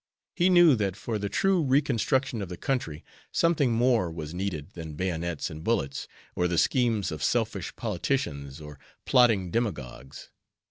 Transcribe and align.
He 0.35 0.49
knew 0.49 0.73
that 0.77 0.95
for 0.95 1.19
the 1.19 1.29
true 1.29 1.61
reconstruction 1.61 2.41
of 2.41 2.49
the 2.49 2.57
country 2.57 3.05
something 3.31 3.71
more 3.71 4.09
was 4.11 4.33
needed 4.33 4.71
than 4.71 4.95
bayonets 4.95 5.51
and 5.51 5.63
bullets, 5.63 6.07
or 6.35 6.47
the 6.47 6.57
schemes 6.57 7.11
of 7.11 7.21
selfish 7.23 7.75
politicians 7.75 8.59
or 8.59 8.79
plotting 9.05 9.51
demagogues. 9.51 10.31